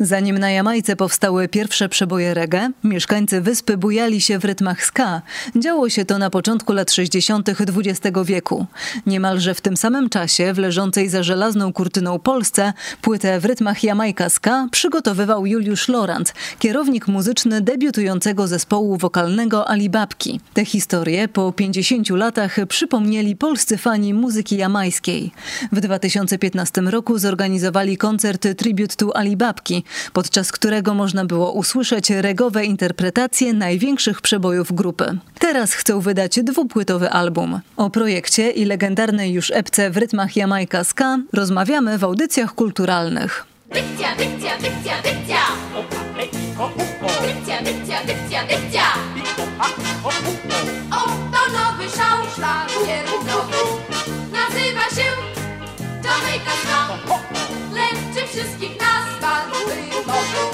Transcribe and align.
Zanim 0.00 0.38
na 0.38 0.50
Jamajce 0.50 0.96
powstały 0.96 1.48
pierwsze 1.48 1.88
przeboje 1.88 2.34
reggae, 2.34 2.70
mieszkańcy 2.84 3.40
wyspy 3.40 3.76
bujali 3.76 4.20
się 4.20 4.38
w 4.38 4.44
rytmach 4.44 4.84
ska. 4.84 5.22
Działo 5.56 5.88
się 5.88 6.04
to 6.04 6.18
na 6.18 6.30
początku 6.30 6.72
lat 6.72 6.92
60. 6.92 7.48
XX 7.48 8.00
wieku. 8.24 8.66
Niemalże 9.06 9.54
w 9.54 9.60
tym 9.60 9.76
samym 9.76 10.08
czasie 10.08 10.52
w 10.52 10.58
leżącej 10.58 11.08
za 11.08 11.22
żelazną 11.22 11.72
kurtyną 11.72 12.18
Polsce 12.18 12.72
płytę 13.02 13.40
w 13.40 13.44
rytmach 13.44 13.84
Jamajka 13.84 14.28
ska 14.28 14.68
przygotowywał 14.70 15.46
Juliusz 15.46 15.88
Lorant, 15.88 16.34
kierownik 16.58 17.08
muzyczny 17.08 17.60
debiutującego 17.60 18.46
zespołu 18.46 18.96
wokalnego 18.96 19.68
Alibabki. 19.68 20.40
Te 20.54 20.64
historie 20.64 21.28
po 21.28 21.52
50 21.52 22.10
latach 22.10 22.56
przypomnieli 22.68 23.36
polscy 23.36 23.76
fani 23.78 24.14
muzyki 24.14 24.56
jamajskiej. 24.56 25.30
W 25.72 25.80
2015 25.80 26.80
roku 26.80 27.18
zorganizowali 27.18 27.96
koncert 27.96 28.46
Tribute 28.56 28.96
to 28.96 29.16
Alibabki, 29.16 29.84
podczas 30.12 30.52
którego 30.52 30.94
można 30.94 31.24
było 31.24 31.52
usłyszeć 31.52 32.10
regowe 32.10 32.64
interpretacje 32.64 33.52
największych 33.52 34.20
przebojów 34.20 34.72
grupy. 34.72 35.18
Teraz 35.38 35.72
chcą 35.72 36.00
wydać 36.00 36.38
dwupłytowy 36.42 37.10
album. 37.10 37.60
O 37.76 37.90
projekcie 37.90 38.50
i 38.50 38.64
legendarnej 38.64 39.32
już 39.32 39.50
epce 39.50 39.90
w 39.90 39.96
rytmach 39.96 40.36
Jamajka 40.36 40.84
Ska 40.84 41.18
rozmawiamy 41.32 41.98
w 41.98 42.04
audycjach 42.04 42.54
kulturalnych. 42.54 43.46
Dykcja, 43.68 44.16
dykcja, 44.16 44.58
dykcja, 44.58 44.94
dykcja! 45.02 45.38
Dykcja, 47.22 47.62
dykcja, 47.62 48.04
dykcja, 48.06 48.44
dykcja! 48.46 48.82
Oto 50.90 51.42
nowy 51.52 51.90
szał, 51.96 52.18
nowy. 52.38 53.58
Nazywa 54.32 54.84
się 54.96 55.08
Jamaica 56.04 56.50
Ska. 56.62 57.27
Wszystkich 58.26 58.80
nas. 58.80 58.98
Jamaica 60.08 60.47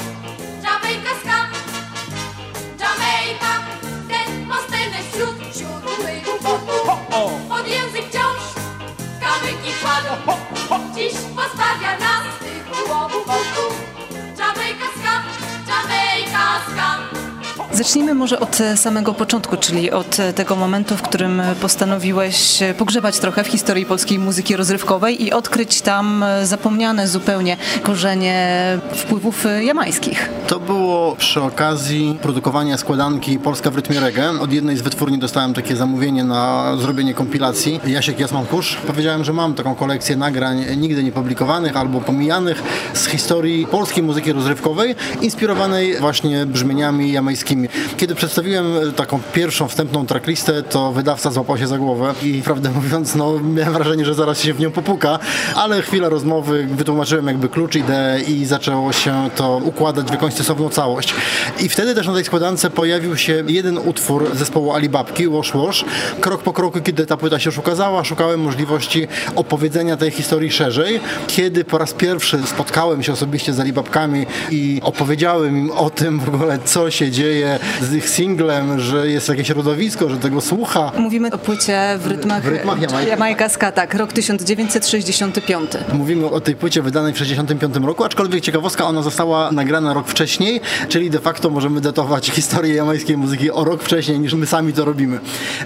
Zacznijmy 17.75 18.15
może 18.15 18.41
od 18.41 18.59
samego 18.77 19.15
początku, 19.15 19.57
czyli 19.57 19.91
od 19.91 20.17
tego 20.35 20.57
momentu, 20.57 20.97
w 20.97 21.03
którym 21.03 21.43
postanowiłeś 21.61 22.59
pogrzebać 22.79 23.19
trochę 23.19 23.45
w 23.45 23.47
historii 23.47 23.87
polskiej 23.87 24.19
muzyki 24.19 24.57
rozrywkowej 24.57 25.23
i 25.23 25.33
odkryć 25.33 25.81
tam 25.81 26.25
zapomniane 26.43 27.09
zupełnie 27.09 27.57
korzenie 27.83 28.59
wpływów 28.95 29.45
jamańskich. 29.61 30.31
To 30.47 30.61
było 30.61 31.17
przy 31.17 31.43
okazji 31.43 32.19
produkowania 32.23 32.79
składanki 32.79 33.39
Polska 33.39 33.71
w 33.71 33.77
rytmie 33.77 34.01
reggae. 34.01 34.41
Od 34.41 34.53
jednej 34.53 34.77
z 34.77 34.83
wytwórni 34.83 35.19
dostałem 35.19 35.55
takie 35.55 35.77
zamówienie 35.77 36.25
na 36.25 36.73
zrobienie 36.77 37.15
kompilacji. 37.15 37.81
Jasiek 37.87 38.21
Jasmankusz. 38.21 38.77
Powiedziałem, 38.87 39.25
że 39.25 39.33
mam 39.33 39.55
taką 39.55 39.75
kolekcję 39.75 40.17
nagrań 40.17 40.65
nigdy 40.77 41.05
nie 41.05 41.13
publikowanych 41.13 41.77
albo 41.77 42.01
pomijanych 42.01 42.63
z 42.95 43.07
historii 43.07 43.67
polskiej 43.67 44.03
muzyki 44.03 44.33
rozrywkowej, 44.33 44.95
inspirowanej 45.21 45.99
właśnie 46.01 46.47
brzmieniami 46.47 47.13
jamańskimi. 47.13 47.64
Kiedy 47.97 48.15
przedstawiłem 48.15 48.93
taką 48.97 49.21
pierwszą 49.33 49.69
wstępną 49.69 50.07
tracklistę, 50.07 50.63
to 50.63 50.93
wydawca 50.93 51.31
złapał 51.31 51.59
się 51.59 51.67
za 51.67 51.79
głowę 51.79 52.15
i 52.23 52.43
prawdę 52.43 52.71
mówiąc, 52.71 53.15
no 53.15 53.41
miałem 53.41 53.73
wrażenie, 53.73 54.05
że 54.05 54.15
zaraz 54.15 54.41
się 54.41 54.55
w 54.55 54.61
nią 54.61 54.71
popuka, 54.71 55.19
ale 55.55 55.83
chwila 55.83 56.09
rozmowy, 56.09 56.67
wytłumaczyłem 56.71 57.27
jakby 57.27 57.49
klucz, 57.49 57.75
ideę 57.75 58.21
i 58.21 58.45
zaczęło 58.45 58.93
się 58.93 59.31
to 59.37 59.61
układać 59.65 60.07
w 60.07 60.11
jakąś 60.11 60.35
stosowną 60.35 60.69
całość. 60.69 61.15
I 61.61 61.69
wtedy 61.69 61.95
też 61.95 62.07
na 62.07 62.15
tej 62.15 62.25
składance 62.25 62.71
pojawił 62.71 63.17
się 63.17 63.43
jeden 63.49 63.79
utwór 63.79 64.31
zespołu 64.37 64.73
Alibabki, 64.73 65.29
Wash 65.29 65.53
Wash. 65.53 65.85
Krok 66.21 66.43
po 66.43 66.53
kroku, 66.53 66.81
kiedy 66.81 67.07
ta 67.07 67.17
płyta 67.17 67.39
się 67.39 67.49
już 67.49 67.59
ukazała, 67.59 68.05
szukałem 68.05 68.41
możliwości 68.41 69.09
opowiedzenia 69.37 69.97
tej 69.97 70.11
historii 70.11 70.51
szerzej. 70.51 71.01
Kiedy 71.27 71.65
po 71.65 71.79
raz 71.79 71.93
pierwszy 71.93 72.39
spotkałem 72.47 73.03
się 73.03 73.13
osobiście 73.13 73.53
z 73.53 73.61
Alibabkami 73.61 74.27
i 74.51 74.81
opowiedziałem 74.83 75.59
im 75.59 75.71
o 75.71 75.91
tym 75.91 76.21
w 76.21 76.29
ogóle, 76.35 76.59
co 76.65 76.91
się 76.91 77.11
dzieje 77.11 77.54
z 77.83 77.93
ich 77.93 78.09
singlem, 78.09 78.81
że 78.81 79.09
jest 79.09 79.29
jakieś 79.29 79.47
środowisko, 79.47 80.09
że 80.09 80.17
tego 80.17 80.41
słucha. 80.41 80.93
Mówimy 80.99 81.31
o 81.33 81.39
płycie 81.39 81.99
w 81.99 82.07
rytmach, 82.07 82.43
W 82.43 82.49
rytmach 82.49 82.81
Jamajka. 82.81 83.11
Jamajka 83.11 83.49
Ska, 83.49 83.73
tak, 83.73 83.95
rok 83.95 84.13
1965. 84.13 85.71
Mówimy 85.93 86.31
o 86.31 86.41
tej 86.41 86.57
płycie 86.57 86.83
wydanej 86.83 87.13
w 87.13 87.19
1965 87.19 87.87
roku, 87.87 88.05
aczkolwiek 88.05 88.45
ciekawostka, 88.45 88.87
ona 88.87 89.03
została 89.03 89.53
nagrana 89.53 89.95
rok 89.95 90.09
wcześniej, 90.09 90.61
czyli 90.89 91.11
de 91.11 91.19
facto 91.19 91.51
możemy 91.51 91.81
datować 91.81 92.31
historię 92.31 92.75
jamańskiej 92.75 93.17
muzyki 93.17 93.51
o 93.51 93.65
rok 93.65 93.83
wcześniej 93.83 94.21
niż 94.21 94.35
my 94.35 94.47
sami 94.47 94.73
to 94.73 94.85
robimy. 94.85 95.19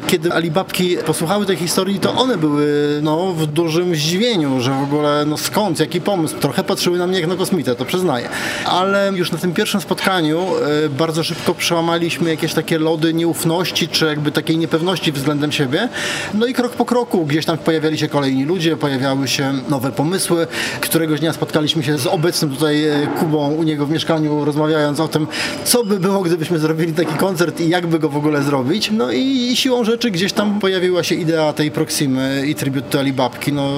Kiedy 0.07 0.33
Alibabki 0.33 0.97
posłuchały 0.97 1.47
tej 1.47 1.57
historii, 1.57 1.99
to 2.01 2.15
one 2.15 2.37
były 2.37 2.67
no, 3.03 3.33
w 3.33 3.47
dużym 3.47 3.95
zdziwieniu, 3.95 4.61
że 4.61 4.71
w 4.71 4.83
ogóle 4.83 5.25
no 5.27 5.37
skąd, 5.37 5.81
jaki 5.81 6.01
pomysł. 6.01 6.37
Trochę 6.37 6.65
patrzyły 6.65 6.99
na 6.99 7.07
mnie 7.07 7.21
jak 7.21 7.29
na 7.29 7.37
kosmitę, 7.37 7.75
to 7.75 7.85
przyznaję. 7.85 8.29
Ale 8.65 9.13
już 9.15 9.33
na 9.33 9.39
tym 9.39 9.53
pierwszym 9.55 9.81
spotkaniu 9.81 10.47
e, 10.85 10.89
bardzo 10.89 11.25
szybko 11.25 11.55
przełamaliśmy 11.79 12.31
jakieś 12.31 12.55
takie 12.55 12.79
lody 12.79 13.15
nieufności, 13.15 13.89
czy 13.89 14.07
jakby 14.07 14.33
takiej 14.33 14.59
niepewności 14.59 15.13
względem 15.13 15.53
siebie. 15.53 15.89
No 16.35 16.47
i 16.47 16.55
krok 16.55 16.73
po 16.73 16.85
kroku 16.85 17.27
gdzieś 17.27 17.47
tam 17.47 17.59
pojawiali 17.59 17.99
się 17.99 18.09
kolejni 18.09 18.45
ludzie, 18.45 18.77
pojawiały 18.77 19.29
się 19.29 19.53
nowe 19.69 19.93
pomysły. 19.93 20.47
Któregoś 20.81 21.21
dnia 21.21 21.33
spotkaliśmy 21.33 21.83
się 21.83 21.99
z 21.99 22.07
obecnym 22.07 22.51
tutaj 22.51 22.85
e, 22.85 23.07
Kubą 23.21 23.55
u 23.55 23.63
niego 23.63 23.87
w 23.87 23.91
mieszkaniu, 23.91 24.45
rozmawiając 24.45 25.01
o 25.01 25.09
tym, 25.09 25.27
co 25.65 25.85
by 25.85 26.01
było, 26.01 26.23
gdybyśmy 26.23 26.59
zrobili 26.59 26.93
taki 26.93 27.15
koncert 27.15 27.61
i 27.61 27.69
jak 27.69 27.87
by 27.87 27.99
go 27.99 28.09
w 28.09 28.17
ogóle 28.17 28.43
zrobić. 28.43 28.91
No 28.91 29.13
i 29.13 29.57
siłą 29.57 29.85
rzeczy 29.85 30.11
gdzieś 30.11 30.33
tam 30.33 30.61
pojawiła 30.61 31.03
się 31.03 31.15
idea 31.15 31.53
tej 31.53 31.71
Proximy 31.71 32.43
i 32.47 32.55
tribute 32.55 32.91
do 32.91 32.99
Alibabki. 32.99 33.53
No 33.53 33.71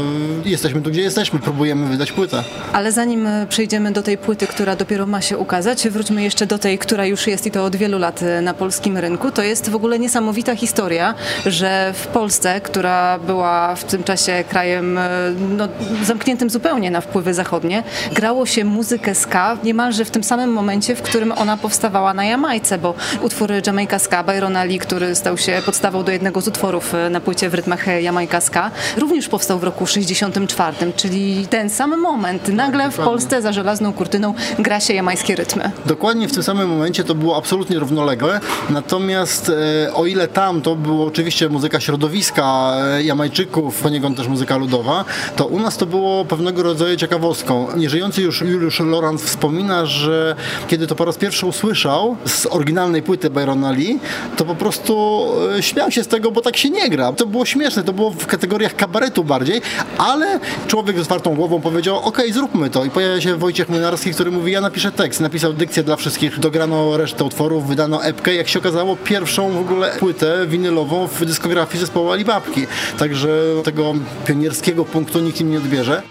jesteśmy 0.45 0.83
tu, 0.83 0.91
gdzie 0.91 1.03
jesteśmy, 1.03 1.39
próbujemy 1.39 1.87
wydać 1.87 2.13
płytę. 2.13 2.45
Ale 2.73 2.93
zanim 2.93 3.27
e, 3.27 3.47
przejdziemy 3.47 3.93
do 3.93 4.03
tej 4.03 4.19
płyty, 4.19 4.47
która 4.47 4.77
dopiero 4.77 5.07
ma 5.07 5.21
się 5.21 5.39
ukazać, 5.39 5.89
wróćmy 5.89 6.23
jeszcze 6.23 6.47
do 6.47 6.59
tej, 6.59 6.79
która 6.79 7.07
już 7.07 7.27
jest 7.27 7.47
i 7.47 7.51
to 7.51 7.65
od 7.65 7.77
wielu 7.77 7.90
lat 7.99 8.23
e, 8.23 8.41
na 8.41 8.55
polskim 8.55 8.99
rynku. 8.99 9.31
To 9.31 9.43
jest 9.43 9.71
w 9.71 9.75
ogóle 9.75 9.99
niesamowita 9.99 10.57
historia, 10.57 11.15
że 11.47 11.93
w 11.97 12.07
Polsce, 12.07 12.61
która 12.61 13.19
była 13.19 13.75
w 13.75 13.85
tym 13.85 14.05
czasie 14.05 14.45
krajem 14.49 14.99
e, 14.99 15.09
no, 15.57 15.69
zamkniętym 16.05 16.51
zupełnie 16.51 16.91
na 16.91 17.01
wpływy 17.01 17.35
zachodnie, 17.35 17.83
grało 18.13 18.47
się 18.47 18.65
muzykę 18.65 19.15
ska 19.15 19.57
niemalże 19.65 20.05
w 20.05 20.11
tym 20.11 20.25
samym 20.25 20.53
momencie, 20.53 20.97
w 20.97 21.03
którym 21.03 21.33
ona 21.33 21.57
powstawała 21.57 22.15
na 22.15 22.25
Jamajce, 22.25 22.79
bo 22.79 22.95
utwór 23.23 23.51
Jamaica 23.67 23.99
Ska 23.99 24.25
Byrona 24.25 24.65
Lee, 24.65 24.79
który 24.79 25.15
stał 25.15 25.39
się 25.39 25.63
podstawą 25.67 26.05
do 26.05 26.13
jednego 26.13 26.41
z 26.41 26.49
utworów 26.49 26.95
e, 26.95 27.11
na 27.11 27.21
płycie 27.21 27.51
w 27.51 27.55
rytmach 27.55 27.87
Jamaica 28.03 28.41
Ska, 28.41 28.71
również 28.97 29.29
powstał 29.29 29.59
w 29.59 29.65
roku 29.65 29.87
64, 29.87 30.93
czyli 30.97 31.47
ten 31.47 31.71
sam 31.71 32.01
moment. 32.01 32.49
Nagle 32.49 32.91
w. 32.91 32.97
Polsce 32.97 33.43
za 33.43 33.53
żelazną 33.53 33.93
kurtyną 33.93 34.35
gra 34.59 34.81
się 34.81 34.95
jamańskie 34.95 35.37
rytmy. 35.37 35.71
Dokładnie 35.87 36.29
w 36.29 36.33
tym 36.33 36.43
samym 36.43 36.69
momencie 36.69 37.05
to 37.05 37.15
było 37.15 37.37
absolutnie 37.37 37.80
równoległe, 37.81 38.41
natomiast 38.71 39.53
e, 39.87 39.95
o 39.95 40.07
ile 40.07 40.29
tam 40.29 40.63
to 40.63 40.77
było 40.77 41.07
oczywiście 41.07 41.49
muzyka 41.49 41.81
środowiska 41.81 42.77
e, 42.77 43.03
Jamajczyków, 43.03 43.83
poniekąd 43.83 44.17
też 44.17 44.29
muzyka 44.29 44.57
ludowa, 44.57 45.05
to 45.37 45.47
u 45.47 45.61
nas 45.61 45.77
to 45.77 45.87
było 45.87 46.25
pewnego 46.25 46.63
rodzaju 46.63 46.97
ciekawostką. 46.97 47.67
Nieżyjący 47.77 48.23
już 48.23 48.41
Juliusz 48.41 48.81
Lorant 48.81 49.23
wspomina, 49.23 49.87
że 49.87 50.37
kiedy 50.69 50.87
to 50.87 50.95
po 50.95 51.05
raz 51.05 51.17
pierwszy 51.17 51.47
usłyszał 51.47 52.17
z 52.27 52.47
oryginalnej 52.47 53.03
płyty 53.03 53.31
Byrona 53.31 53.71
Lee, 53.71 53.99
to 54.37 54.45
po 54.45 54.55
prostu 54.55 55.25
e, 55.59 55.63
śmiał 55.63 55.91
się 55.91 56.05
z 56.05 56.09
tego, 56.09 56.31
bo 56.31 56.41
tak 56.41 56.57
się 56.57 56.71
nie 56.71 56.89
gra. 56.91 57.13
To 57.13 57.27
było 57.27 57.47
śmieszne, 57.47 57.83
to 57.83 57.93
było 57.93 58.11
w 58.11 58.27
kategoriach 58.27 58.77
kabaretu 58.77 59.25
bardziej, 59.25 59.63
ale 59.99 60.41
człowiek 60.67 60.99
z 60.99 61.01
otwartą 61.01 61.35
głową 61.35 61.61
powiedział, 61.61 62.01
okej, 62.05 62.33
zróbmy 62.33 62.71
to. 62.71 62.85
I 62.85 62.91
pojawia 62.91 63.21
się 63.21 63.37
Wojciech 63.37 63.69
Młynarski, 63.69 64.15
który 64.15 64.31
mówi, 64.31 64.53
ja 64.53 64.61
napiszę 64.61 64.93
tekst. 64.93 65.21
Napisał 65.21 65.53
dykcję 65.53 65.83
dla 65.83 65.97
wszystkich, 65.97 66.39
dograno 66.39 66.97
resztę 66.97 67.25
utworów, 67.25 67.67
wydano 67.71 68.05
epkę, 68.05 68.35
jak 68.35 68.49
się 68.49 68.59
okazało, 68.59 68.97
pierwszą 68.97 69.51
w 69.51 69.59
ogóle 69.59 69.93
płytę 69.99 70.47
winylową 70.47 71.07
w 71.07 71.25
dyskografii 71.25 71.81
zespołu 71.81 72.11
Alibabki. 72.11 72.67
Także 72.99 73.29
tego 73.65 73.95
pionierskiego 74.27 74.85
punktu 74.85 75.21
nikt 75.21 75.41
im 75.41 75.51
nie 75.51 75.59
odbierze. 75.59 76.03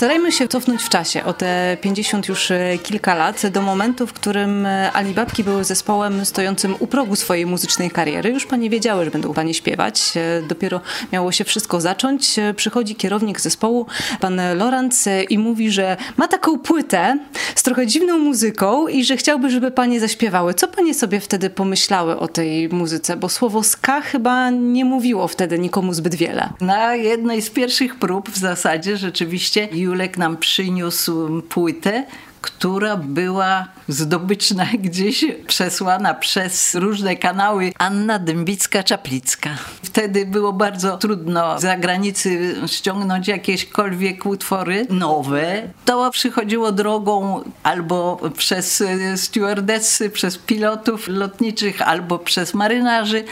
Postarajmy 0.00 0.32
się 0.32 0.48
cofnąć 0.48 0.82
w 0.82 0.88
czasie 0.88 1.24
o 1.24 1.32
te 1.32 1.76
50 1.80 2.28
już 2.28 2.50
e, 2.50 2.78
kilka 2.82 3.14
lat 3.14 3.46
do 3.46 3.62
momentu, 3.62 4.06
w 4.06 4.12
którym 4.12 4.66
e, 4.66 4.92
Alibabki 4.92 5.44
były 5.44 5.64
zespołem 5.64 6.24
stojącym 6.24 6.74
u 6.78 6.86
progu 6.86 7.16
swojej 7.16 7.46
muzycznej 7.46 7.90
kariery. 7.90 8.30
Już 8.30 8.46
panie 8.46 8.70
wiedziały, 8.70 9.04
że 9.04 9.10
będą 9.10 9.34
panie 9.34 9.54
śpiewać. 9.54 10.12
E, 10.16 10.42
Dopiero 10.42 10.80
miało 11.12 11.32
się 11.32 11.44
wszystko 11.44 11.80
zacząć. 11.80 12.36
Przychodzi 12.56 12.94
kierownik 12.94 13.40
zespołu, 13.40 13.86
pan 14.20 14.40
Lorenz 14.54 15.08
i 15.28 15.38
mówi, 15.38 15.70
że 15.70 15.96
ma 16.16 16.28
taką 16.28 16.58
płytę 16.58 17.18
z 17.54 17.62
trochę 17.62 17.86
dziwną 17.86 18.18
muzyką 18.18 18.88
i 18.88 19.04
że 19.04 19.16
chciałby, 19.16 19.50
żeby 19.50 19.70
panie 19.70 20.00
zaśpiewały. 20.00 20.54
Co 20.54 20.68
panie 20.68 20.94
sobie 20.94 21.20
wtedy 21.20 21.50
pomyślały 21.50 22.18
o 22.18 22.28
tej 22.28 22.68
muzyce? 22.68 23.16
Bo 23.16 23.28
słowo 23.28 23.62
ska 23.62 24.00
chyba 24.00 24.50
nie 24.50 24.84
mówiło 24.84 25.28
wtedy 25.28 25.58
nikomu 25.58 25.94
zbyt 25.94 26.14
wiele. 26.14 26.52
Na 26.60 26.94
jednej 26.94 27.42
z 27.42 27.50
pierwszych 27.50 27.98
prób 27.98 28.30
w 28.30 28.38
zasadzie 28.38 28.96
rzeczywiście 28.96 29.68
Julek 29.90 30.18
nam 30.18 30.36
przyniósł 30.36 31.42
płytę, 31.42 32.06
która 32.40 32.96
była 32.96 33.66
zdobyczna 33.92 34.66
gdzieś 34.78 35.24
przesłana 35.46 36.14
przez 36.14 36.74
różne 36.74 37.16
kanały 37.16 37.72
Anna 37.78 38.18
Dębicka-Czaplicka. 38.18 39.48
Wtedy 39.82 40.26
było 40.26 40.52
bardzo 40.52 40.98
trudno 40.98 41.58
z 41.58 41.62
zagranicy 41.62 42.56
ściągnąć 42.66 43.28
jakiekolwiek 43.28 44.26
utwory 44.26 44.86
nowe. 44.90 45.72
To 45.84 46.10
przychodziło 46.10 46.72
drogą 46.72 47.44
albo 47.62 48.20
przez 48.36 48.82
stewardessy, 49.16 50.10
przez 50.10 50.38
pilotów 50.38 51.08
lotniczych, 51.08 51.82
albo 51.82 52.18
przez 52.18 52.54
marynarzy 52.54 53.24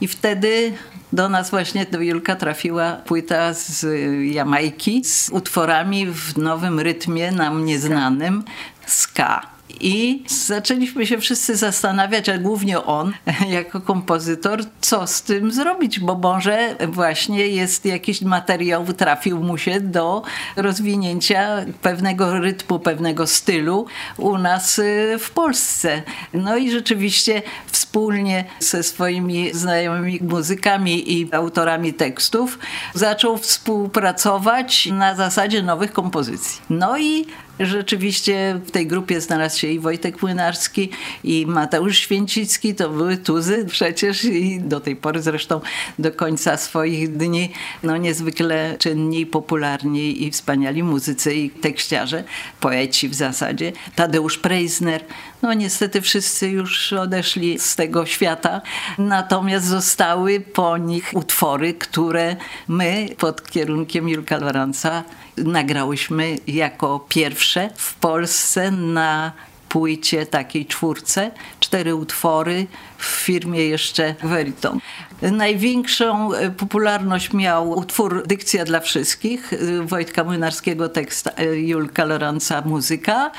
i 0.00 0.08
wtedy 0.08 0.72
do 1.12 1.28
nas 1.28 1.50
właśnie, 1.50 1.86
do 1.86 2.00
Julka 2.00 2.36
trafiła 2.36 2.92
płyta 2.92 3.54
z 3.54 3.86
Jamajki 4.34 5.04
z 5.04 5.30
utworami 5.30 6.06
w 6.06 6.38
nowym 6.38 6.80
rytmie 6.80 7.32
nam 7.32 7.64
nieznanym 7.64 8.44
ska. 8.86 9.57
I 9.80 10.24
zaczęliśmy 10.26 11.06
się 11.06 11.18
wszyscy 11.18 11.56
zastanawiać, 11.56 12.28
a 12.28 12.38
głównie 12.38 12.84
on, 12.84 13.12
jako 13.48 13.80
kompozytor, 13.80 14.60
co 14.80 15.06
z 15.06 15.22
tym 15.22 15.52
zrobić, 15.52 16.00
bo 16.00 16.14
może 16.14 16.76
właśnie 16.88 17.46
jest 17.46 17.84
jakiś 17.84 18.22
materiał, 18.22 18.84
trafił 18.84 19.40
mu 19.40 19.58
się 19.58 19.80
do 19.80 20.22
rozwinięcia 20.56 21.64
pewnego 21.82 22.40
rytmu, 22.40 22.78
pewnego 22.78 23.26
stylu 23.26 23.86
u 24.16 24.38
nas 24.38 24.78
y, 24.78 25.16
w 25.18 25.30
Polsce. 25.30 26.02
No 26.34 26.56
i 26.56 26.70
rzeczywiście 26.70 27.42
wspólnie 27.66 28.44
ze 28.60 28.82
swoimi 28.82 29.54
znajomymi 29.54 30.18
muzykami 30.22 31.12
i 31.12 31.34
autorami 31.34 31.94
tekstów 31.94 32.58
zaczął 32.94 33.38
współpracować 33.38 34.86
na 34.86 35.14
zasadzie 35.14 35.62
nowych 35.62 35.92
kompozycji. 35.92 36.60
No 36.70 36.98
i 36.98 37.26
Rzeczywiście 37.60 38.60
w 38.64 38.70
tej 38.70 38.86
grupie 38.86 39.20
znalazł 39.20 39.58
się 39.58 39.68
i 39.68 39.78
Wojtek 39.78 40.16
Płynarski, 40.16 40.90
i 41.24 41.46
Mateusz 41.46 41.98
Święcicki. 41.98 42.74
To 42.74 42.90
były 42.90 43.16
tuzy 43.16 43.66
przecież 43.68 44.24
i 44.24 44.60
do 44.60 44.80
tej 44.80 44.96
pory 44.96 45.22
zresztą 45.22 45.60
do 45.98 46.12
końca 46.12 46.56
swoich 46.56 47.16
dni 47.16 47.52
no 47.82 47.96
niezwykle 47.96 48.76
czynni, 48.78 49.26
popularni 49.26 50.24
i 50.24 50.30
wspaniali 50.30 50.82
muzycy 50.82 51.34
i 51.34 51.50
tekściarze, 51.50 52.24
poeci 52.60 53.08
w 53.08 53.14
zasadzie. 53.14 53.72
Tadeusz 53.96 54.38
Preisner. 54.38 55.04
No 55.42 55.54
niestety 55.54 56.00
wszyscy 56.00 56.48
już 56.48 56.92
odeszli 56.92 57.58
z 57.58 57.76
tego 57.76 58.06
świata, 58.06 58.60
natomiast 58.98 59.66
zostały 59.66 60.40
po 60.40 60.78
nich 60.78 61.10
utwory, 61.14 61.74
które 61.74 62.36
my 62.68 63.08
pod 63.18 63.50
kierunkiem 63.50 64.08
Julka 64.08 64.38
Lorenza 64.38 65.04
nagrałyśmy 65.44 66.36
jako 66.46 67.00
pierwsze 67.08 67.70
w 67.76 67.94
Polsce 67.94 68.70
na 68.70 69.32
płycie 69.68 70.26
takiej 70.26 70.66
czwórce, 70.66 71.30
cztery 71.60 71.94
utwory 71.94 72.66
w 72.98 73.06
firmie 73.06 73.66
jeszcze 73.66 74.14
Veriton. 74.22 74.80
Największą 75.22 76.34
e, 76.34 76.50
popularność 76.50 77.32
miał 77.32 77.70
utwór 77.70 78.26
Dykcja 78.26 78.64
dla 78.64 78.80
wszystkich 78.80 79.52
e, 79.52 79.56
Wojtka 79.82 80.24
Młynarskiego, 80.24 80.88
tekst 80.88 81.28
e, 81.36 81.56
Julka 81.56 82.04
Lorenza, 82.04 82.62
muzyka. 82.66 83.30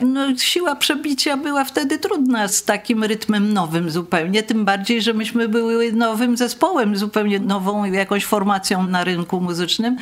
No, 0.00 0.36
siła 0.36 0.76
przebicia 0.76 1.36
była 1.36 1.64
wtedy 1.64 1.98
trudna 1.98 2.48
z 2.48 2.64
takim 2.64 3.04
rytmem 3.04 3.52
nowym 3.52 3.90
zupełnie, 3.90 4.42
tym 4.42 4.64
bardziej, 4.64 5.02
że 5.02 5.12
myśmy 5.12 5.48
były 5.48 5.92
nowym 5.92 6.36
zespołem, 6.36 6.96
zupełnie 6.96 7.40
nową 7.40 7.84
jakąś 7.84 8.24
formacją 8.24 8.86
na 8.86 9.04
rynku 9.04 9.40
muzycznym. 9.40 9.96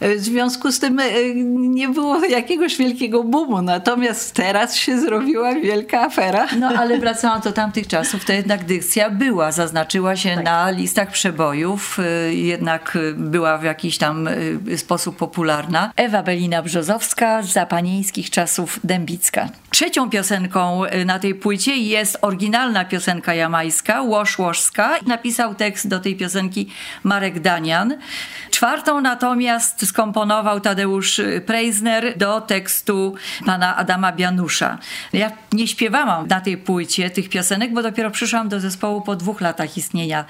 W 0.00 0.20
związku 0.20 0.72
z 0.72 0.78
tym 0.78 1.00
nie 1.72 1.88
było 1.88 2.24
jakiegoś 2.24 2.76
wielkiego 2.76 3.24
boomu, 3.24 3.62
natomiast 3.62 4.34
teraz 4.34 4.76
się 4.76 5.00
zrobiła 5.00 5.54
wielka 5.54 6.00
afera. 6.00 6.46
No 6.58 6.68
ale 6.68 6.98
wracając 6.98 7.44
do 7.44 7.52
tamtych 7.52 7.86
czasów, 7.86 8.24
to 8.24 8.32
jednak 8.48 8.66
dykcja 8.66 9.10
była, 9.10 9.52
zaznaczyła 9.52 10.16
się 10.16 10.34
Tak. 10.34 10.44
na 10.44 10.70
listach 10.70 11.10
przebojów, 11.10 11.98
y, 11.98 12.34
jednak 12.34 12.98
była 13.16 13.58
w 13.58 13.64
jakiś 13.64 13.98
tam 13.98 14.28
y, 14.28 14.78
sposób 14.78 15.16
popularna. 15.16 15.92
Ewa 15.96 16.22
Belina 16.22 16.62
Brzozowska 16.62 17.42
za 17.42 17.66
panieńskich 17.66 18.30
czasów 18.30 18.80
Dębicka. 18.84 19.48
Trzecią 19.70 20.10
piosenką 20.10 20.84
y, 20.84 21.04
na 21.04 21.18
tej 21.18 21.34
płycie 21.34 21.76
jest 21.76 22.18
oryginalna 22.20 22.84
piosenka 22.84 23.34
jamańska, 23.34 24.02
Łosz 24.02 24.38
Łoszska. 24.38 24.90
Napisał 25.06 25.54
tekst 25.54 25.88
do 25.88 26.00
tej 26.00 26.16
piosenki 26.16 26.68
Marek 27.04 27.40
Danian. 27.40 27.94
Czwartą 28.50 29.00
natomiast 29.00 29.86
skomponował 29.86 30.60
Tadeusz 30.60 31.20
Preisner 31.46 32.18
do 32.18 32.40
tekstu 32.40 33.14
pana 33.46 33.76
Adama 33.76 34.12
Bianusza. 34.12 34.78
Ja 35.12 35.30
nie 35.52 35.68
śpiewałam 35.68 36.26
na 36.26 36.40
tej 36.40 36.56
płycie 36.56 37.10
tych 37.10 37.28
piosenek, 37.28 37.72
bo 37.72 37.82
dopiero 37.82 38.10
przyszłam 38.10 38.37
do 38.46 38.60
zespołu 38.60 39.00
po 39.00 39.16
dwóch 39.16 39.40
latach 39.40 39.76
istnienia 39.76 40.24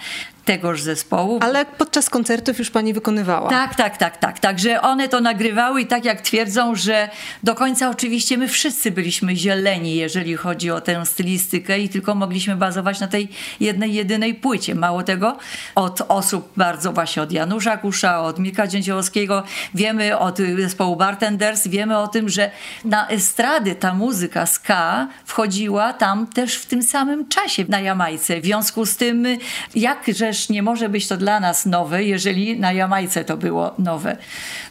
tegoż 0.49 0.83
zespołu. 0.83 1.39
Ale 1.43 1.65
podczas 1.65 2.11
koncertów 2.11 2.59
już 2.59 2.71
pani 2.71 2.95
wykonywała. 2.95 3.51
Tak, 3.51 3.75
tak, 3.75 3.97
tak, 3.97 4.17
tak. 4.17 4.39
Także 4.39 4.83
one 4.83 5.09
to 5.09 5.21
nagrywały 5.21 5.81
i 5.81 5.87
tak 5.87 6.05
jak 6.05 6.21
twierdzą, 6.21 6.75
że 6.75 7.09
do 7.43 7.55
końca 7.55 7.91
oczywiście 7.91 8.39
my 8.39 8.49
wszyscy 8.49 8.91
byliśmy 8.91 9.37
zieleni, 9.37 9.97
jeżeli 9.97 10.37
chodzi 10.37 10.71
o 10.71 10.81
tę 10.81 11.07
stylistykę 11.07 11.79
i 11.79 11.89
tylko 11.89 12.15
mogliśmy 12.15 12.57
bazować 12.57 13.01
na 13.01 13.09
tej 13.09 13.29
jednej, 13.61 13.95
jedynej 13.95 14.35
płycie. 14.35 14.75
Mało 14.75 15.03
tego, 15.03 15.37
od 15.75 16.03
osób 16.09 16.53
bardzo 16.57 16.93
właśnie 16.93 17.23
od 17.23 17.33
Janusza 17.33 17.77
Kusza, 17.77 18.21
od 18.21 18.39
Mirka 18.39 18.67
Dzięciołowskiego, 18.67 19.43
wiemy 19.75 20.19
od 20.19 20.39
zespołu 20.39 20.97
Bartenders, 20.97 21.67
wiemy 21.67 21.99
o 21.99 22.09
tym, 22.09 22.29
że 22.29 22.51
na 22.85 23.09
estrady 23.09 23.75
ta 23.75 23.95
muzyka 23.95 24.47
ska 24.47 25.09
wchodziła 25.25 25.93
tam 25.93 26.27
też 26.27 26.55
w 26.55 26.67
tym 26.67 26.83
samym 26.83 27.29
czasie 27.29 27.65
na 27.69 27.81
Jamajce. 27.81 28.41
W 28.41 28.45
związku 28.45 28.87
z 28.87 28.97
tym, 28.97 29.27
jakżeż 30.39 30.49
nie 30.49 30.63
może 30.63 30.89
być 30.89 31.09
to 31.09 31.17
dla 31.17 31.41
nas 31.41 31.67
nowe, 31.67 32.05
jeżeli 32.05 32.61
na 32.61 32.73
Jamajce 32.73 33.25
to 33.25 33.37
było 33.37 33.75
nowe. 33.79 34.17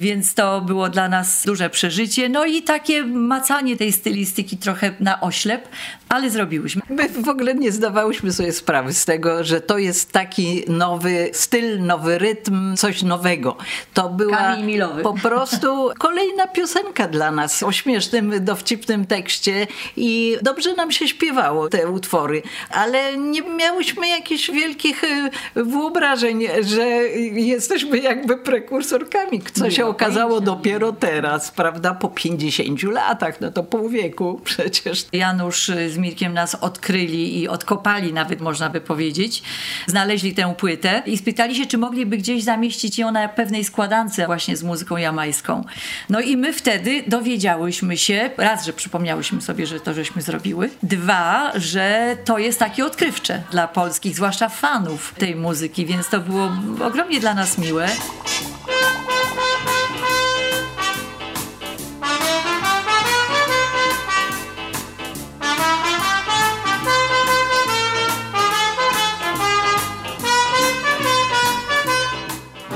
Więc 0.02 0.34
to 0.34 0.62
było 0.62 0.90
dla 0.90 1.10
nas 1.10 1.44
duże 1.46 1.70
przeżycie. 1.70 2.30
No 2.30 2.46
i 2.46 2.64
takie 2.64 3.04
macanie 3.04 3.78
tej 3.78 3.92
stylistyki 3.92 4.58
trochę 4.58 4.92
na 5.00 5.22
oślep, 5.22 5.68
ale 6.10 6.30
zrobiłyśmy. 6.30 6.82
My 6.90 7.10
w 7.10 7.30
ogóle 7.30 7.56
nie 7.56 7.72
zdawałyśmy 7.72 8.34
sobie 8.34 8.52
sprawy 8.52 8.94
z 8.94 9.06
tego, 9.06 9.44
że 9.44 9.62
to 9.62 9.78
jest 9.78 10.12
taki 10.12 10.64
nowy 10.68 11.30
styl, 11.34 11.80
nowy 11.80 12.18
rytm, 12.18 12.76
coś 12.76 13.04
nowego. 13.04 13.58
To 13.94 14.10
była 14.10 14.58
po 15.04 15.14
prostu 15.14 15.90
kolejna 15.98 16.48
piosenka 16.48 17.08
dla 17.08 17.32
nas 17.32 17.64
o 17.64 17.72
śmiesznym, 17.72 18.46
dowcipnym 18.46 19.06
tekście 19.06 19.68
i 19.98 20.38
dobrze 20.42 20.74
nam 20.74 20.92
się 20.92 21.08
śpiewało 21.08 21.70
te 21.70 21.90
utwory, 21.90 22.42
ale 22.70 23.18
nie 23.18 23.42
miałyśmy 23.42 24.08
jakichś 24.08 24.52
wielkich 24.52 25.04
e, 25.04 25.30
wyobrażeń, 25.56 26.44
że 26.62 26.86
jesteśmy 27.34 28.00
jakby 28.00 28.38
prekursorkami, 28.38 29.42
co 29.54 29.72
się 29.72 29.86
okazało 29.86 30.42
dopiero 30.42 30.94
teraz, 30.94 31.52
prawda, 31.52 31.94
po 31.94 32.10
50 32.10 32.84
latach, 32.84 33.42
no 33.42 33.52
to 33.52 33.64
pół 33.64 33.90
wieku 33.90 34.42
przecież. 34.44 35.06
Janusz 35.12 35.68
z 35.68 35.97
Mirkiem 35.98 36.34
nas 36.34 36.56
odkryli 36.56 37.40
i 37.40 37.48
odkopali 37.48 38.14
nawet 38.14 38.42
można 38.42 38.70
by 38.70 38.82
powiedzieć. 38.82 39.44
Znaleźli 39.88 40.34
tę 40.34 40.56
płytę 40.58 41.04
i 41.06 41.18
spytali 41.18 41.56
się, 41.56 41.66
czy 41.66 41.78
mogliby 41.78 42.18
gdzieś 42.18 42.44
zamieścić 42.44 42.98
ją 43.00 43.12
na 43.12 43.28
pewnej 43.28 43.64
składance 43.64 44.26
właśnie 44.26 44.58
z 44.58 44.64
muzyką 44.64 44.98
jamańską. 44.98 45.64
No 46.10 46.20
i 46.20 46.38
my 46.38 46.54
wtedy 46.54 47.04
dowiedziałyśmy 47.08 47.98
się, 47.98 48.30
raz, 48.38 48.66
że 48.66 48.74
przypomniałyśmy 48.74 49.42
sobie, 49.42 49.68
że 49.68 49.80
to 49.80 49.94
żeśmy 49.94 50.22
zrobiły, 50.22 50.70
dwa, 50.84 51.52
że 51.56 52.18
to 52.26 52.38
jest 52.38 52.60
takie 52.60 52.86
odkrywcze 52.86 53.42
dla 53.52 53.68
polskich, 53.68 54.16
zwłaszcza 54.16 54.50
fanów 54.50 55.14
tej 55.18 55.36
muzyki, 55.36 55.86
więc 55.86 56.10
to 56.10 56.20
było 56.20 56.52
ogromnie 56.84 57.20
dla 57.20 57.34
nas 57.34 57.58
miłe. 57.58 57.88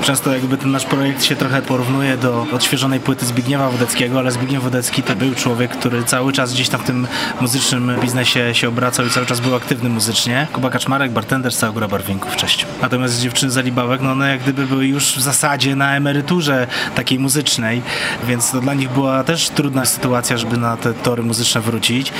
Często 0.02 0.32
jakby 0.32 0.56
ten 0.56 0.70
nasz 0.70 0.84
projekt 0.84 1.24
się 1.24 1.36
trochę 1.36 1.62
porównuje 1.62 2.16
do 2.16 2.46
odświeżonej 2.52 3.00
płyty 3.00 3.26
Zbigniewa 3.26 3.70
Wodeckiego, 3.70 4.18
ale 4.18 4.30
Zbigniew 4.30 4.62
Wodecki 4.62 5.02
to 5.02 5.16
był 5.16 5.34
człowiek, 5.34 5.70
który 5.70 6.04
cały 6.04 6.32
czas 6.32 6.52
gdzieś 6.52 6.68
tam 6.68 6.80
w 6.80 6.84
tym 6.84 7.06
muzycznym 7.40 7.92
biznesie 8.00 8.54
się 8.54 8.68
obracał 8.68 9.06
i 9.06 9.10
cały 9.10 9.26
czas 9.26 9.40
był 9.40 9.54
aktywny 9.54 9.88
muzycznie. 9.88 10.46
Kuba 10.52 10.70
Kaczmarek, 10.70 11.12
bartender 11.12 11.52
z 11.52 11.56
całego 11.56 11.88
barwinków, 11.88 12.36
cześć. 12.36 12.66
Natomiast 12.82 13.20
dziewczyny 13.20 13.52
z 13.52 13.62
no 14.00 14.12
one 14.12 14.30
jak 14.30 14.42
gdyby 14.42 14.66
były 14.66 14.86
już 14.86 15.04
w 15.16 15.20
zasadzie 15.20 15.76
na 15.76 15.96
emeryturze 15.96 16.66
takiej 16.94 17.18
muzycznej, 17.18 17.82
więc 18.26 18.50
to 18.50 18.60
dla 18.60 18.74
nich 18.74 18.90
była 18.90 19.24
też 19.24 19.48
trudna 19.48 19.84
sytuacja, 19.84 20.36
żeby 20.36 20.56
na 20.56 20.76
te 20.76 20.94
tory 20.94 21.22
muzyczne 21.22 21.60
wrócić, 21.60 22.12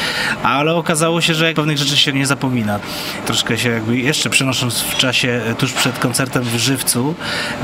ale 0.42 0.74
okazało 0.74 1.20
się, 1.20 1.34
że 1.34 1.52
pewnych 1.52 1.78
rzeczy 1.78 1.96
się 1.96 2.12
nie 2.12 2.26
zapomina. 2.26 2.80
Troszkę 3.26 3.58
się 3.58 3.68
jakby 3.68 3.98
jeszcze 3.98 4.30
przenosząc 4.30 4.80
w 4.80 4.96
czasie 4.96 5.40
tuż 5.58 5.72
przed 5.72 5.98
koncertem 5.98 6.42
w 6.42 6.56
Żywcu, 6.56 7.14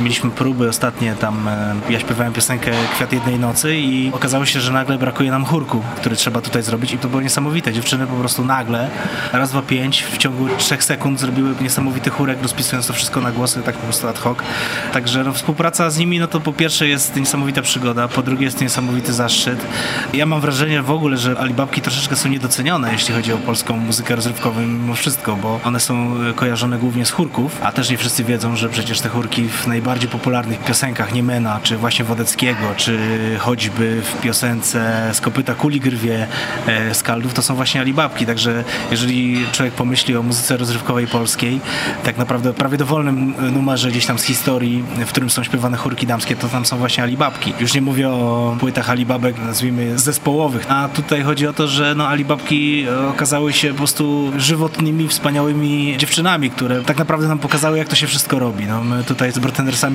mieliśmy 0.08 0.30
próby 0.30 0.68
ostatnie 0.68 1.14
tam, 1.14 1.48
e, 1.48 1.74
ja 1.90 2.00
śpiewałem 2.00 2.32
piosenkę 2.32 2.70
Kwiat 2.94 3.12
jednej 3.12 3.38
nocy 3.38 3.76
i 3.76 4.10
okazało 4.12 4.46
się, 4.46 4.60
że 4.60 4.72
nagle 4.72 4.98
brakuje 4.98 5.30
nam 5.30 5.44
chórku, 5.44 5.82
który 5.96 6.16
trzeba 6.16 6.40
tutaj 6.40 6.62
zrobić 6.62 6.92
i 6.92 6.98
to 6.98 7.08
było 7.08 7.22
niesamowite. 7.22 7.72
Dziewczyny 7.72 8.06
po 8.06 8.16
prostu 8.16 8.44
nagle, 8.44 8.90
raz, 9.32 9.50
dwa, 9.50 9.62
pięć, 9.62 10.02
w 10.02 10.18
ciągu 10.18 10.48
trzech 10.58 10.84
sekund 10.84 11.20
zrobiły 11.20 11.54
niesamowity 11.60 12.10
chórek, 12.10 12.38
rozpisując 12.42 12.86
to 12.86 12.92
wszystko 12.92 13.20
na 13.20 13.32
głosy, 13.32 13.62
tak 13.62 13.74
po 13.74 13.84
prostu 13.84 14.08
ad 14.08 14.18
hoc. 14.18 14.38
Także 14.92 15.24
no, 15.24 15.32
współpraca 15.32 15.90
z 15.90 15.98
nimi, 15.98 16.18
no 16.18 16.26
to 16.26 16.40
po 16.40 16.52
pierwsze 16.52 16.88
jest 16.88 17.16
niesamowita 17.16 17.62
przygoda, 17.62 18.08
po 18.08 18.22
drugie 18.22 18.44
jest 18.44 18.60
niesamowity 18.60 19.12
zaszczyt. 19.12 19.66
Ja 20.12 20.26
mam 20.26 20.40
wrażenie 20.40 20.82
w 20.82 20.90
ogóle, 20.90 21.16
że 21.16 21.38
Alibabki 21.38 21.80
troszeczkę 21.80 22.16
są 22.16 22.28
niedocenione, 22.28 22.92
jeśli 22.92 23.14
chodzi 23.14 23.32
o 23.32 23.38
polską 23.38 23.76
muzykę 23.76 24.16
rozrywkową 24.16 24.60
mimo 24.60 24.94
wszystko, 24.94 25.36
bo 25.36 25.60
one 25.64 25.80
są 25.80 26.14
kojarzone 26.36 26.78
głównie 26.78 27.06
z 27.06 27.10
chórków, 27.10 27.60
a 27.62 27.72
też 27.72 27.90
nie 27.90 27.96
wszyscy 27.96 28.24
wiedzą, 28.24 28.56
że 28.56 28.68
przecież 28.68 29.00
te 29.00 29.08
chórki 29.08 29.48
w 29.48 29.66
najbardziej 29.66 29.98
popularnych 30.07 30.64
piosenkach 30.64 31.12
Niemena, 31.12 31.61
czy 31.62 31.76
właśnie 31.76 32.05
Wodeckiego, 32.05 32.75
czy 32.76 32.99
choćby 33.38 34.02
w 34.02 34.21
piosence 34.21 35.11
z 35.12 35.21
kopyta 35.21 35.55
kuli 35.55 35.81
grwie 35.81 36.26
e, 36.67 36.95
Skaldów, 36.95 37.35
to 37.35 37.43
są 37.43 37.55
właśnie 37.55 37.81
Alibabki, 37.81 38.26
także 38.26 38.64
jeżeli 38.90 39.47
człowiek 39.52 39.75
pomyśli 39.75 40.17
o 40.17 40.23
muzyce 40.23 40.57
rozrywkowej 40.57 41.07
polskiej, 41.07 41.61
tak 42.05 42.19
naprawdę 42.19 42.52
prawie 42.52 42.78
dowolnym 42.78 43.35
numerze 43.52 43.90
gdzieś 43.90 44.07
tam 44.07 44.19
z 44.19 44.23
historii, 44.23 44.85
w 45.07 45.09
którym 45.09 45.31
są 45.31 45.45
śpiewane 45.45 45.76
chórki 45.76 46.07
damskie, 46.07 46.37
to 46.37 46.49
tam 46.49 46.67
są 46.67 46.78
właśnie 46.78 47.02
Alibabki. 47.02 47.52
Już 47.61 47.75
nie 47.75 47.81
mówię 47.81 48.09
o 48.11 48.57
płytach 48.61 48.90
Alibabek, 48.90 49.38
nazwijmy 49.38 49.99
zespołowych, 49.99 50.71
a 50.71 50.88
tutaj 50.88 51.23
chodzi 51.23 51.47
o 51.47 51.52
to, 51.52 51.69
że 51.69 51.95
no 51.95 52.09
Alibabki 52.09 52.87
okazały 53.11 53.52
się 53.52 53.71
po 53.71 53.76
prostu 53.76 54.33
żywotnymi, 54.37 55.09
wspaniałymi 55.09 55.95
dziewczynami, 55.99 56.50
które 56.50 56.83
tak 56.83 56.99
naprawdę 56.99 57.28
nam 57.28 57.38
pokazały, 57.38 57.78
jak 57.78 57.88
to 57.88 57.97
się 57.97 58.07
wszystko 58.07 58.38
robi. 58.38 58.67
No, 58.67 58.85
my 58.85 59.05
tutaj 59.05 59.33
z 59.33 59.38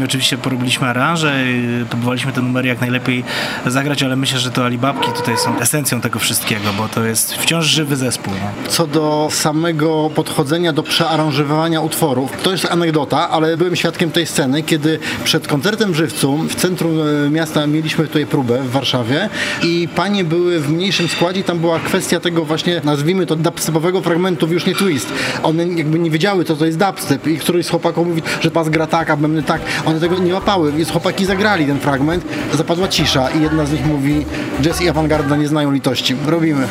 oczywiście 0.05 0.37
porobiliśmy 0.37 0.87
aranże, 0.87 1.43
próbowaliśmy 1.89 2.31
te 2.31 2.41
numery 2.41 2.67
jak 2.67 2.81
najlepiej 2.81 3.23
zagrać, 3.65 4.03
ale 4.03 4.15
myślę, 4.15 4.39
że 4.39 4.51
to 4.51 4.65
Alibabki 4.65 5.11
tutaj 5.11 5.37
są 5.37 5.59
esencją 5.59 6.01
tego 6.01 6.19
wszystkiego, 6.19 6.73
bo 6.77 6.87
to 6.87 7.03
jest 7.03 7.33
wciąż 7.33 7.65
żywy 7.65 7.95
zespół. 7.95 8.33
No. 8.33 8.71
Co 8.71 8.87
do 8.87 9.27
samego 9.31 10.09
podchodzenia 10.15 10.73
do 10.73 10.83
przearanżowywania 10.83 11.81
utworów, 11.81 12.31
to 12.43 12.51
jest 12.51 12.71
anegdota, 12.71 13.29
ale 13.29 13.57
byłem 13.57 13.75
świadkiem 13.75 14.11
tej 14.11 14.25
sceny, 14.25 14.63
kiedy 14.63 14.99
przed 15.23 15.47
koncertem 15.47 15.91
w 15.91 15.95
Żywcu 15.95 16.37
w 16.37 16.55
centrum 16.55 16.91
e, 17.25 17.29
miasta 17.29 17.67
mieliśmy 17.67 18.07
tutaj 18.07 18.25
próbę 18.25 18.61
w 18.61 18.71
Warszawie 18.71 19.29
i 19.63 19.87
panie 19.95 20.23
były 20.23 20.59
w 20.59 20.69
mniejszym 20.69 21.07
składzie, 21.07 21.43
tam 21.43 21.59
była 21.59 21.79
kwestia 21.79 22.19
tego 22.19 22.45
właśnie, 22.45 22.81
nazwijmy 22.83 23.25
to 23.25 23.35
dubstepowego 23.35 24.01
fragmentu, 24.01 24.47
już 24.47 24.65
nie 24.65 24.75
twist. 24.75 25.13
One 25.43 25.67
jakby 25.67 25.99
nie 25.99 26.11
wiedziały, 26.11 26.43
co 26.43 26.55
to 26.55 26.65
jest 26.65 26.77
dubstep 26.77 27.27
i 27.27 27.37
któryś 27.37 27.65
z 27.65 27.69
chłopaków 27.69 28.07
mówi, 28.07 28.21
że 28.41 28.51
pas 28.51 28.69
gra 28.69 28.87
tak, 28.87 29.09
a 29.09 29.17
bębny 29.17 29.43
tak. 29.43 29.61
One 29.85 29.99
tego 29.99 30.19
nie 30.19 30.33
łapały, 30.33 30.71
więc 30.71 30.91
chłopaki 30.91 31.25
zagrali 31.25 31.65
ten 31.65 31.79
fragment, 31.79 32.25
zapadła 32.53 32.87
cisza 32.87 33.29
i 33.29 33.41
jedna 33.41 33.65
z 33.65 33.71
nich 33.71 33.85
mówi, 33.85 34.25
jazz 34.61 34.81
i 34.81 34.89
awangarda 34.89 35.35
nie 35.35 35.47
znają 35.47 35.71
litości. 35.71 36.15
Robimy. 36.25 36.67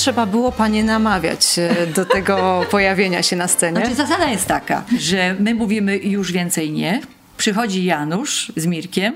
Trzeba 0.00 0.26
było 0.26 0.52
panie 0.52 0.84
namawiać 0.84 1.58
e, 1.58 1.86
do 1.86 2.04
tego 2.04 2.60
pojawienia 2.70 3.22
się 3.22 3.36
na 3.36 3.48
scenie? 3.48 3.76
Znaczy 3.76 3.94
zasada 3.94 4.30
jest 4.30 4.46
taka, 4.46 4.84
że 4.98 5.36
my 5.38 5.54
mówimy 5.54 5.96
już 5.96 6.32
więcej 6.32 6.70
nie. 6.70 7.00
Przychodzi 7.36 7.84
Janusz 7.84 8.52
z 8.56 8.66
Mirkiem 8.66 9.14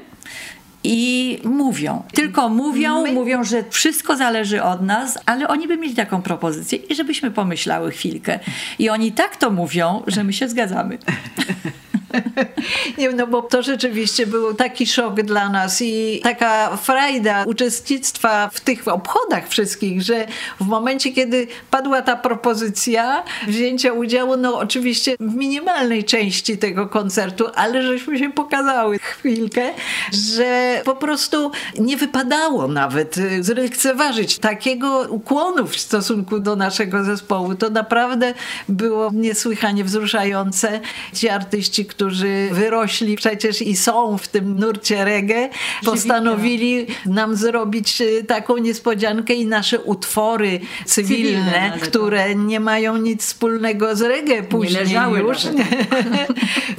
i 0.84 1.38
mówią. 1.44 2.02
Tylko 2.12 2.48
mówią, 2.48 3.12
mówią, 3.12 3.44
że 3.44 3.64
wszystko 3.70 4.16
zależy 4.16 4.62
od 4.62 4.82
nas, 4.82 5.18
ale 5.26 5.48
oni 5.48 5.68
by 5.68 5.76
mieli 5.76 5.94
taką 5.94 6.22
propozycję 6.22 6.78
i 6.78 6.94
żebyśmy 6.94 7.30
pomyślały 7.30 7.90
chwilkę. 7.90 8.38
I 8.78 8.90
oni 8.90 9.12
tak 9.12 9.36
to 9.36 9.50
mówią, 9.50 10.02
że 10.06 10.24
my 10.24 10.32
się 10.32 10.48
zgadzamy. 10.48 10.98
Nie, 12.98 13.10
no 13.10 13.26
bo 13.26 13.42
to 13.42 13.62
rzeczywiście 13.62 14.26
był 14.26 14.54
taki 14.54 14.86
szok 14.86 15.22
dla 15.22 15.48
nas 15.48 15.82
i 15.82 16.20
taka 16.22 16.76
frajda 16.76 17.44
uczestnictwa 17.44 18.50
w 18.52 18.60
tych 18.60 18.88
obchodach 18.88 19.48
wszystkich, 19.48 20.02
że 20.02 20.26
w 20.60 20.66
momencie, 20.66 21.12
kiedy 21.12 21.46
padła 21.70 22.02
ta 22.02 22.16
propozycja 22.16 23.22
wzięcia 23.46 23.92
udziału, 23.92 24.36
no 24.36 24.58
oczywiście 24.58 25.16
w 25.20 25.34
minimalnej 25.34 26.04
części 26.04 26.58
tego 26.58 26.86
koncertu, 26.86 27.46
ale 27.54 27.82
żeśmy 27.82 28.18
się 28.18 28.32
pokazały 28.32 28.98
chwilkę, 28.98 29.70
że 30.12 30.82
po 30.84 30.96
prostu 30.96 31.50
nie 31.78 31.96
wypadało 31.96 32.68
nawet 32.68 33.18
y, 33.18 33.42
zlekceważyć 33.42 34.38
takiego 34.38 35.06
ukłonu 35.08 35.66
w 35.66 35.76
stosunku 35.76 36.40
do 36.40 36.56
naszego 36.56 37.04
zespołu. 37.04 37.54
To 37.54 37.70
naprawdę 37.70 38.34
było 38.68 39.10
niesłychanie 39.14 39.84
wzruszające. 39.84 40.80
Ci 41.12 41.28
artyści, 41.28 41.86
którzy 41.86 42.03
wyrośli 42.52 43.16
przecież 43.16 43.62
i 43.62 43.76
są 43.76 44.18
w 44.18 44.28
tym 44.28 44.58
nurcie 44.58 45.04
reggae, 45.04 45.48
postanowili 45.84 46.86
nam 47.06 47.36
zrobić 47.36 48.00
y, 48.00 48.24
taką 48.24 48.56
niespodziankę 48.56 49.34
i 49.34 49.46
nasze 49.46 49.80
utwory 49.80 50.60
cywilne, 50.86 51.16
Cywilne 51.24 51.68
nawet, 51.68 51.82
które 51.88 52.34
nie 52.34 52.60
mają 52.60 52.96
nic 52.96 53.22
wspólnego 53.22 53.96
z 53.96 54.02
reggae 54.02 54.42
później 54.42 54.84
leżały 54.84 55.18
już. 55.18 55.44
nawet. 55.44 55.64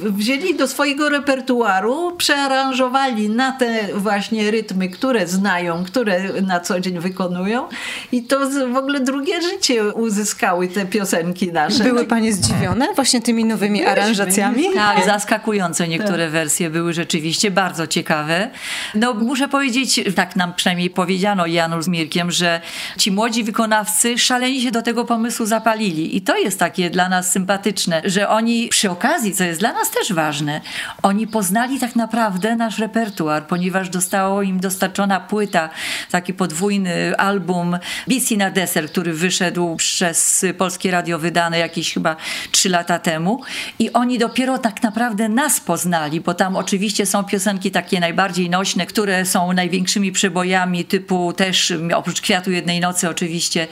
Wzięli 0.00 0.54
do 0.54 0.68
swojego 0.68 1.08
repertuaru, 1.08 2.12
przearanżowali 2.16 3.30
na 3.30 3.52
te 3.52 3.88
właśnie 3.94 4.50
rytmy, 4.50 4.88
które 4.88 5.26
znają, 5.26 5.84
które 5.84 6.20
na 6.42 6.60
co 6.60 6.80
dzień 6.80 6.98
wykonują 6.98 7.68
i 8.12 8.22
to 8.22 8.50
z- 8.50 8.72
w 8.72 8.76
ogóle 8.76 9.00
drugie 9.00 9.42
życie 9.42 9.84
uzyskały 9.94 10.68
te 10.68 10.86
piosenki 10.86 11.52
nasze. 11.52 11.84
Były 11.84 12.04
panie 12.04 12.32
zdziwione 12.32 12.88
właśnie 12.94 13.20
tymi 13.22 13.44
nowymi 13.44 13.84
aranżacjami? 13.84 14.64
Tak, 14.74 15.04
zaskakujące 15.18 15.88
niektóre 15.88 16.28
wersje 16.30 16.70
były 16.70 16.92
rzeczywiście 16.92 17.50
bardzo 17.50 17.86
ciekawe. 17.86 18.50
No 18.94 19.14
muszę 19.14 19.48
powiedzieć, 19.48 20.00
tak 20.16 20.36
nam 20.36 20.54
przynajmniej 20.54 20.90
powiedziano 20.90 21.46
Janusz 21.46 21.84
z 21.84 21.88
Mirkiem, 21.88 22.30
że 22.30 22.60
ci 22.98 23.12
młodzi 23.12 23.44
wykonawcy 23.44 24.18
szaleni 24.18 24.62
się 24.62 24.70
do 24.70 24.82
tego 24.82 25.04
pomysłu 25.04 25.46
zapalili. 25.46 26.16
I 26.16 26.20
to 26.22 26.36
jest 26.36 26.58
takie 26.58 26.90
dla 26.90 27.08
nas 27.08 27.32
sympatyczne, 27.32 28.02
że 28.04 28.28
oni 28.28 28.68
przy 28.68 28.90
okazji, 28.90 29.34
co 29.34 29.44
jest 29.44 29.60
dla 29.60 29.72
nas 29.72 29.90
też 29.90 30.12
ważne, 30.12 30.60
oni 31.02 31.26
poznali 31.26 31.80
tak 31.80 31.96
naprawdę 31.96 32.56
nasz 32.56 32.78
repertuar, 32.78 33.46
ponieważ 33.46 33.88
dostało 33.88 34.42
im 34.42 34.60
dostarczona 34.60 35.20
płyta, 35.20 35.68
taki 36.10 36.34
podwójny 36.34 37.16
album 37.16 37.78
BC 38.08 38.36
na 38.36 38.50
deser, 38.50 38.90
który 38.90 39.12
wyszedł 39.12 39.76
przez 39.76 40.44
Polskie 40.58 40.90
Radio 40.90 41.18
wydane 41.18 41.58
jakieś 41.58 41.94
chyba 41.94 42.16
trzy 42.52 42.68
lata 42.68 42.98
temu. 42.98 43.42
I 43.78 43.92
oni 43.92 44.18
dopiero 44.18 44.58
tak 44.58 44.82
naprawdę 44.82 45.05
nas 45.28 45.60
poznali, 45.60 46.20
bo 46.20 46.34
tam 46.34 46.56
oczywiście 46.56 47.06
są 47.06 47.24
piosenki 47.24 47.70
takie 47.70 48.00
najbardziej 48.00 48.50
nośne, 48.50 48.86
które 48.86 49.24
są 49.24 49.52
największymi 49.52 50.12
przebojami 50.12 50.84
typu 50.84 51.32
też 51.32 51.72
oprócz 51.94 52.20
Kwiatu 52.20 52.50
Jednej 52.50 52.80
Nocy 52.80 53.08
oczywiście 53.08 53.66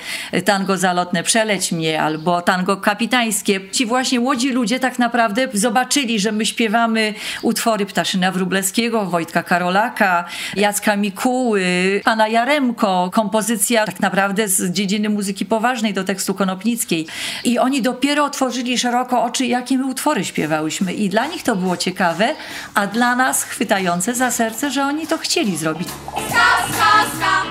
tango 0.44 0.76
zalotne 0.76 1.22
Przeleć 1.22 1.72
mnie 1.72 2.02
albo 2.02 2.42
tango 2.42 2.76
kapitańskie. 2.76 3.60
Ci 3.70 3.86
właśnie 3.86 4.20
młodzi 4.20 4.50
ludzie 4.50 4.80
tak 4.80 4.98
naprawdę 4.98 5.48
zobaczyli, 5.52 6.20
że 6.20 6.32
my 6.32 6.46
śpiewamy 6.46 7.14
utwory 7.42 7.86
Ptaszyna 7.86 8.32
Wróblewskiego, 8.32 9.06
Wojtka 9.06 9.42
Karolaka, 9.42 10.24
Jacka 10.56 10.96
Mikuły, 10.96 12.00
pana 12.04 12.28
Jaremko, 12.28 13.10
kompozycja 13.12 13.86
tak 13.86 14.00
naprawdę 14.00 14.48
z 14.48 14.70
dziedziny 14.72 15.08
muzyki 15.08 15.46
poważnej 15.46 15.94
do 15.94 16.04
tekstu 16.04 16.34
konopnickiej. 16.34 17.06
I 17.44 17.58
oni 17.58 17.82
dopiero 17.82 18.24
otworzyli 18.24 18.78
szeroko 18.78 19.24
oczy, 19.24 19.46
jakie 19.46 19.78
my 19.78 19.86
utwory 19.86 20.24
śpiewałyśmy. 20.24 20.92
I 20.92 21.08
dla 21.08 21.23
Dla 21.24 21.32
nich 21.32 21.42
to 21.42 21.56
było 21.56 21.76
ciekawe, 21.76 22.34
a 22.74 22.86
dla 22.86 23.16
nas 23.16 23.42
chwytające 23.42 24.14
za 24.14 24.30
serce, 24.30 24.70
że 24.70 24.84
oni 24.84 25.06
to 25.06 25.18
chcieli 25.18 25.56
zrobić. 25.56 25.88
Ska, 25.88 26.46
ska, 26.68 27.04
ska. 27.16 27.42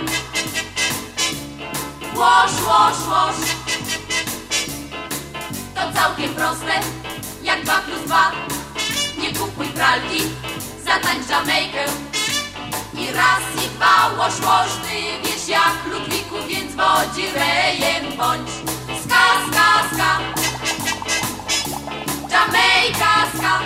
Łoż, 2.15 2.51
łoż, 2.67 3.07
łoż. 3.09 3.35
To 5.75 5.99
całkiem 5.99 6.33
proste, 6.33 6.73
jak 7.43 7.63
dwa 7.63 7.73
plus 7.73 8.01
dwa. 8.05 8.31
Nie 9.17 9.33
kupuj 9.39 9.67
pralki, 9.67 10.23
zatańcz 10.85 11.29
Jamajkę. 11.29 11.85
I 12.93 13.07
raz, 13.13 13.65
i 13.65 13.69
dwa, 13.75 14.09
łoż, 14.17 14.33
łoż. 14.45 14.71
Ty 14.83 15.29
wiesz 15.29 15.47
jak 15.47 15.93
Ludwiku, 15.93 16.35
więc 16.47 16.75
wodzirejem 16.75 18.17
bądź. 18.17 18.49
Ska, 19.03 19.23
ska, 19.51 19.95
ska. 19.95 20.42
Jamajka, 22.33 23.13
ska. 23.37 23.59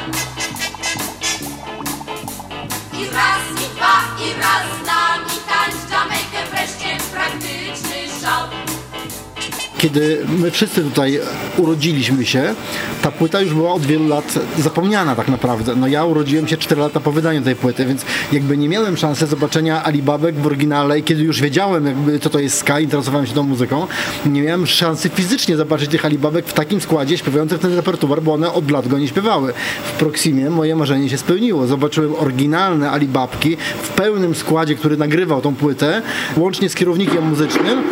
I 2.99 3.05
raz, 3.09 3.43
i 3.63 3.75
dwa, 3.75 3.95
i 4.19 4.33
raz 4.41 4.65
z 4.77 4.85
nami 4.87 5.35
tańcz 5.47 5.91
Jamajkę 5.91 6.45
wreszcie 6.51 6.97
praktyczny 7.13 8.21
szał. 8.21 8.66
Kiedy 9.77 10.25
my 10.39 10.51
wszyscy 10.51 10.83
tutaj 10.83 11.19
urodziliśmy 11.57 12.25
się, 12.25 12.55
ta 13.01 13.11
płyta 13.11 13.41
już 13.41 13.53
była 13.53 13.73
od 13.73 13.81
wielu 13.81 14.07
lat 14.07 14.33
zapomniana 14.57 15.15
tak 15.15 15.27
naprawdę. 15.27 15.75
No 15.75 15.87
ja 15.87 16.05
urodziłem 16.05 16.47
się 16.47 16.57
4 16.57 16.81
lata 16.81 16.99
po 16.99 17.11
wydaniu 17.11 17.41
tej 17.41 17.55
płyty, 17.55 17.85
więc 17.85 18.05
jakby 18.31 18.57
nie 18.57 18.69
miałem 18.69 18.97
szansy 18.97 19.27
zobaczenia 19.27 19.83
Alibabek 19.83 20.35
w 20.35 20.45
oryginale 20.45 20.99
i 20.99 21.03
kiedy 21.03 21.23
już 21.23 21.41
wiedziałem 21.41 21.85
jakby 21.85 22.19
co 22.19 22.29
to 22.29 22.39
jest 22.39 22.57
ska, 22.57 22.79
interesowałem 22.79 23.27
się 23.27 23.33
tą 23.33 23.43
muzyką, 23.43 23.87
nie 24.25 24.41
miałem 24.41 24.67
szansy 24.67 25.09
fizycznie 25.09 25.57
zobaczyć 25.57 25.91
tych 25.91 26.05
Alibabek 26.05 26.45
w 26.47 26.53
takim 26.53 26.81
składzie 26.81 27.17
śpiewających 27.17 27.59
ten 27.59 27.75
repertuar, 27.75 28.21
bo 28.21 28.33
one 28.33 28.53
od 28.53 28.71
lat 28.71 28.87
go 28.87 28.99
nie 28.99 29.07
śpiewały. 29.07 29.53
W 29.83 29.91
Proximie 29.91 30.49
moje 30.49 30.75
marzenie 30.75 31.09
się 31.09 31.17
spełniło. 31.17 31.67
Zobaczyłem 31.67 32.15
oryginalne 32.15 32.91
Alibabki 32.91 33.57
w 33.81 33.89
pełnym 33.89 34.35
składzie, 34.35 34.75
który 34.75 34.97
nagrywał 34.97 35.41
tą 35.41 35.55
płytę, 35.55 36.01
łącznie 36.37 36.69
z 36.69 36.75
kierownikiem 36.75 37.29
muzycznym 37.29 37.83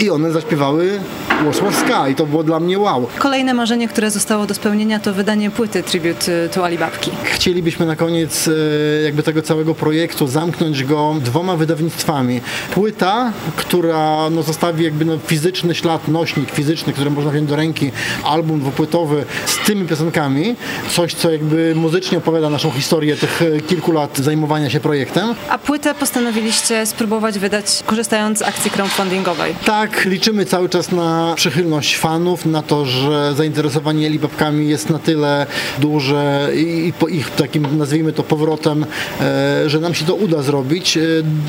i 0.00 0.10
one 0.10 0.32
zaśpiewały 0.32 1.00
Wash 1.44 1.60
Wash 1.60 1.74
Sky 1.74 2.10
i 2.12 2.14
to 2.14 2.26
było 2.26 2.42
dla 2.42 2.60
mnie 2.60 2.78
wow. 2.78 3.06
Kolejne 3.18 3.54
marzenie, 3.54 3.88
które 3.88 4.10
zostało 4.10 4.46
do 4.46 4.54
spełnienia 4.54 5.00
to 5.00 5.14
wydanie 5.14 5.50
płyty 5.50 5.82
Tribute 5.82 6.48
to 6.54 6.64
Alibabki. 6.64 7.10
Chcielibyśmy 7.24 7.86
na 7.86 7.96
koniec 7.96 8.48
e, 8.48 9.02
jakby 9.02 9.22
tego 9.22 9.42
całego 9.42 9.74
projektu 9.74 10.26
zamknąć 10.26 10.84
go 10.84 11.14
dwoma 11.20 11.56
wydawnictwami. 11.56 12.40
Płyta, 12.74 13.32
która 13.56 14.30
no, 14.30 14.42
zostawi 14.42 14.84
jakby 14.84 15.04
no, 15.04 15.18
fizyczny 15.26 15.74
ślad, 15.74 16.08
nośnik 16.08 16.50
fizyczny, 16.50 16.92
który 16.92 17.10
można 17.10 17.30
wziąć 17.30 17.48
do 17.48 17.56
ręki, 17.56 17.90
album 18.24 18.60
dwupłytowy 18.60 19.24
z 19.46 19.66
tymi 19.66 19.88
piosenkami, 19.88 20.56
coś 20.90 21.14
co 21.14 21.30
jakby 21.30 21.74
muzycznie 21.74 22.18
opowiada 22.18 22.50
naszą 22.50 22.70
historię 22.70 23.16
tych 23.16 23.42
e, 23.42 23.60
kilku 23.60 23.92
lat 23.92 24.18
zajmowania 24.18 24.70
się 24.70 24.80
projektem. 24.80 25.34
A 25.48 25.58
płytę 25.58 25.94
postanowiliście 25.94 26.86
spróbować 26.86 27.38
wydać 27.38 27.82
korzystając 27.86 28.38
z 28.38 28.42
akcji 28.42 28.70
crowdfundingowej. 28.70 29.54
Tak, 29.64 29.89
liczymy 30.04 30.44
cały 30.44 30.68
czas 30.68 30.92
na 30.92 31.32
przychylność 31.36 31.96
fanów, 31.96 32.46
na 32.46 32.62
to, 32.62 32.86
że 32.86 33.34
zainteresowanie 33.34 34.06
Alibabkami 34.06 34.68
jest 34.68 34.90
na 34.90 34.98
tyle 34.98 35.46
duże 35.78 36.50
i, 36.56 36.92
po 36.98 37.08
ich 37.08 37.30
takim, 37.30 37.78
nazwijmy 37.78 38.12
to, 38.12 38.22
powrotem, 38.22 38.86
e, 39.20 39.70
że 39.70 39.80
nam 39.80 39.94
się 39.94 40.04
to 40.04 40.14
uda 40.14 40.42
zrobić. 40.42 40.96
E, 40.96 41.00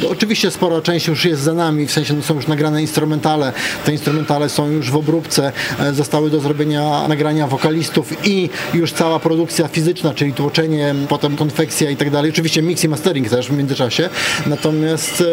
oczywiście 0.10 0.52
spora 0.52 0.82
część 0.82 1.08
już 1.08 1.26
jest 1.26 1.42
za 1.42 1.54
nami, 1.54 1.88
w 1.88 1.92
sensie 1.92 2.14
no, 2.14 2.24
są 2.24 2.36
już 2.36 2.48
nagrane 2.48 2.82
instrumentale. 2.82 3.54
Te 3.86 3.92
instrumentale 3.92 4.50
są 4.50 4.70
już 4.70 4.92
w 4.92 4.96
obróbce, 4.96 5.52
e, 5.80 5.94
zostały 5.94 6.30
do 6.30 6.40
zrobienia 6.40 7.08
nagrania 7.08 7.48
wokalistów 7.48 8.28
i 8.28 8.50
już 8.74 8.94
cała 8.94 9.20
produkcja 9.20 9.68
fizyczna, 9.68 10.14
czyli 10.14 10.34
tłoczenie, 10.34 10.96
potem 11.10 11.36
konfekcja 11.38 11.90
i 11.90 11.98
tak 11.98 12.10
dalej. 12.10 12.32
Oczywiście 12.32 12.62
mix 12.62 12.84
i 12.84 12.90
mastering 12.90 13.30
też 13.30 13.48
w 13.48 13.58
międzyczasie. 13.58 14.10
Natomiast 14.46 15.24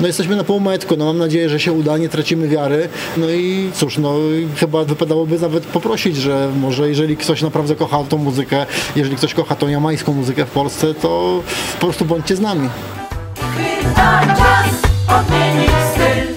no, 0.00 0.06
jesteśmy 0.06 0.36
na 0.36 0.44
półmetku. 0.44 0.96
No, 0.96 1.04
mam 1.04 1.18
nadzieję, 1.18 1.48
że 1.48 1.60
się 1.60 1.72
uda, 1.72 1.98
nie 1.98 2.08
tracimy 2.08 2.45
wiary. 2.48 2.88
No 3.16 3.30
i 3.30 3.70
cóż, 3.74 3.98
no 3.98 4.14
chyba 4.56 4.84
wypadałoby 4.84 5.38
nawet 5.38 5.66
poprosić, 5.66 6.16
że 6.16 6.50
może 6.60 6.88
jeżeli 6.88 7.16
ktoś 7.16 7.42
naprawdę 7.42 7.74
kocha 7.74 8.04
tą 8.08 8.18
muzykę, 8.18 8.66
jeżeli 8.96 9.16
ktoś 9.16 9.34
kocha 9.34 9.56
tą 9.56 9.68
jamańską 9.68 10.12
muzykę 10.12 10.44
w 10.44 10.50
Polsce, 10.50 10.94
to 10.94 11.42
po 11.80 11.86
prostu 11.86 12.04
bądźcie 12.04 12.36
z 12.36 12.40
nami. 12.40 12.68
Chyba 13.56 14.20
czas 14.26 14.68
odmienić 15.08 15.70
styl 15.94 16.36